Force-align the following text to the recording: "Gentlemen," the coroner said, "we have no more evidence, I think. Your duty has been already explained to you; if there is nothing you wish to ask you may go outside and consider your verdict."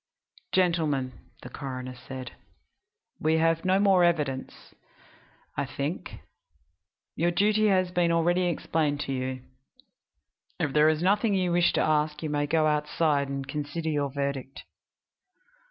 "Gentlemen," 0.51 1.19
the 1.43 1.49
coroner 1.51 1.93
said, 1.93 2.31
"we 3.19 3.35
have 3.37 3.63
no 3.63 3.79
more 3.79 4.03
evidence, 4.03 4.73
I 5.55 5.67
think. 5.67 6.21
Your 7.15 7.29
duty 7.29 7.67
has 7.67 7.91
been 7.91 8.11
already 8.11 8.45
explained 8.45 8.99
to 9.01 9.13
you; 9.13 9.43
if 10.59 10.73
there 10.73 10.89
is 10.89 11.03
nothing 11.03 11.35
you 11.35 11.51
wish 11.51 11.71
to 11.73 11.81
ask 11.81 12.23
you 12.23 12.31
may 12.31 12.47
go 12.47 12.65
outside 12.65 13.29
and 13.29 13.47
consider 13.47 13.89
your 13.89 14.09
verdict." 14.09 14.63